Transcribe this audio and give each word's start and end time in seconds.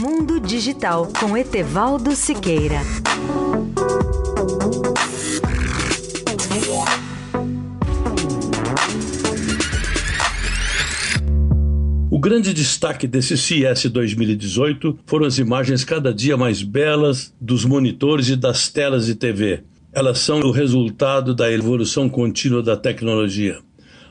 Mundo 0.00 0.40
Digital 0.40 1.06
com 1.20 1.36
Etevaldo 1.36 2.16
Siqueira. 2.16 2.80
O 12.10 12.18
grande 12.18 12.54
destaque 12.54 13.06
desse 13.06 13.36
CS 13.36 13.90
2018 13.90 14.98
foram 15.04 15.26
as 15.26 15.36
imagens 15.36 15.84
cada 15.84 16.14
dia 16.14 16.38
mais 16.38 16.62
belas 16.62 17.34
dos 17.38 17.66
monitores 17.66 18.30
e 18.30 18.36
das 18.36 18.70
telas 18.70 19.04
de 19.04 19.14
TV. 19.14 19.62
Elas 19.92 20.20
são 20.20 20.40
o 20.40 20.50
resultado 20.50 21.34
da 21.34 21.52
evolução 21.52 22.08
contínua 22.08 22.62
da 22.62 22.78
tecnologia. 22.78 23.58